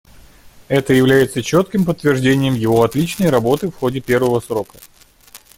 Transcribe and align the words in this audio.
Это 0.67 0.95
является 0.95 1.43
четким 1.43 1.85
подтверждением 1.85 2.55
его 2.55 2.81
отличной 2.81 3.29
работы 3.29 3.69
в 3.69 3.75
ходе 3.75 3.99
первого 4.01 4.39
срока. 4.39 4.79